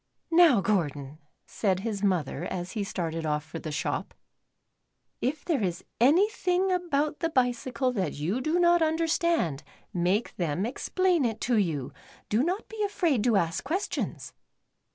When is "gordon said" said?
0.61-1.81